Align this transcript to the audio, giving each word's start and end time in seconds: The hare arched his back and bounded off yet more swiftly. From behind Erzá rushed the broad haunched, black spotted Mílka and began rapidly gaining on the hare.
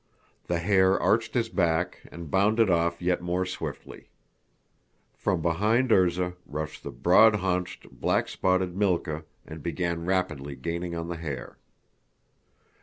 The 0.47 0.57
hare 0.57 0.99
arched 0.99 1.35
his 1.35 1.47
back 1.47 1.99
and 2.11 2.31
bounded 2.31 2.71
off 2.71 3.03
yet 3.03 3.21
more 3.21 3.45
swiftly. 3.45 4.09
From 5.13 5.43
behind 5.43 5.91
Erzá 5.91 6.33
rushed 6.47 6.81
the 6.81 6.89
broad 6.89 7.35
haunched, 7.35 7.87
black 7.91 8.27
spotted 8.27 8.73
Mílka 8.73 9.25
and 9.45 9.61
began 9.61 10.05
rapidly 10.07 10.55
gaining 10.55 10.95
on 10.95 11.07
the 11.07 11.17
hare. 11.17 11.59